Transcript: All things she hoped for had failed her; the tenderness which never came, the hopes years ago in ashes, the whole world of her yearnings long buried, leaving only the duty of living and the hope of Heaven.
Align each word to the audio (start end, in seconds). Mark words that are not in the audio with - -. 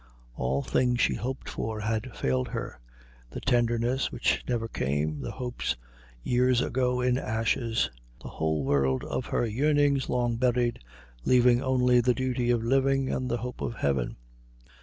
All 0.33 0.63
things 0.63 0.99
she 0.99 1.13
hoped 1.13 1.47
for 1.47 1.81
had 1.81 2.15
failed 2.17 2.47
her; 2.47 2.79
the 3.29 3.39
tenderness 3.39 4.11
which 4.11 4.43
never 4.49 4.67
came, 4.67 5.19
the 5.21 5.29
hopes 5.29 5.75
years 6.23 6.59
ago 6.59 7.01
in 7.01 7.19
ashes, 7.19 7.91
the 8.19 8.29
whole 8.29 8.63
world 8.63 9.03
of 9.03 9.27
her 9.27 9.45
yearnings 9.45 10.09
long 10.09 10.37
buried, 10.37 10.79
leaving 11.23 11.61
only 11.61 12.01
the 12.01 12.15
duty 12.15 12.49
of 12.49 12.63
living 12.63 13.11
and 13.13 13.29
the 13.29 13.37
hope 13.37 13.61
of 13.61 13.75
Heaven. 13.75 14.15